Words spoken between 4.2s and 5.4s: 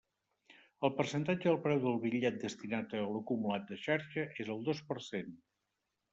és del dos per cent.